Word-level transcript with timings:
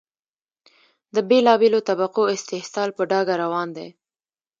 د 1.15 1.15
بېلا 1.29 1.53
بېلو 1.61 1.79
طبقو 1.89 2.21
استحصال 2.35 2.89
په 2.97 3.03
ډاګه 3.11 3.35
روان 3.43 3.67
دی. 3.77 3.89